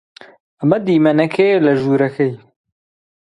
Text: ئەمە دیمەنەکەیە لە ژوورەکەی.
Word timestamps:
ئەمە 0.59 0.77
دیمەنەکەیە 0.85 1.57
لە 1.65 1.73
ژوورەکەی. 1.79 2.33